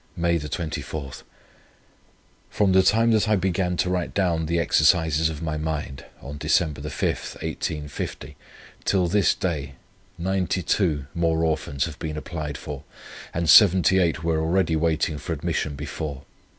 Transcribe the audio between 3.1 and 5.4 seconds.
that I began to write down the exercises